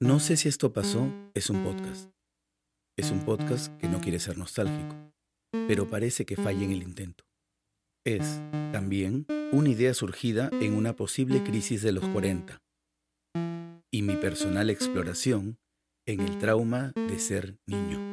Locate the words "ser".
4.20-4.38, 17.18-17.58